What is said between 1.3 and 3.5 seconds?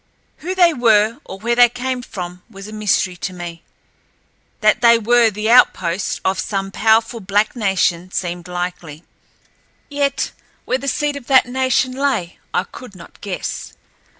where they came from was a mystery to